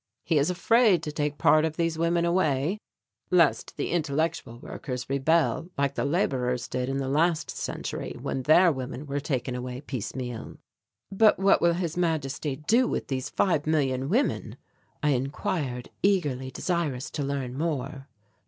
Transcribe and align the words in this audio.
He 0.23 0.39
is 0.39 0.49
afraid 0.49 1.03
to 1.03 1.11
take 1.11 1.37
part 1.37 1.63
of 1.63 1.77
these 1.77 1.95
women 1.95 2.25
away, 2.25 2.79
lest 3.29 3.77
the 3.77 3.91
intellectual 3.91 4.57
workers 4.57 5.07
rebel 5.07 5.69
like 5.77 5.93
the 5.93 6.05
labourers 6.05 6.67
did 6.67 6.89
in 6.89 6.97
the 6.97 7.07
last 7.07 7.51
century 7.51 8.15
when 8.19 8.41
their 8.41 8.71
women 8.71 9.05
were 9.05 9.19
taken 9.19 9.53
away 9.53 9.79
piecemeal." 9.81 10.57
"But 11.11 11.37
what 11.37 11.61
will 11.61 11.73
His 11.75 11.97
Majesty 11.97 12.55
do 12.55 12.87
with 12.87 13.09
these 13.09 13.29
five 13.29 13.67
million 13.67 14.09
women?" 14.09 14.57
I 15.03 15.09
inquired, 15.09 15.91
eagerly 16.01 16.49
desirous 16.49 17.11
to 17.11 17.23
learn 17.23 17.55
more. 17.55 18.07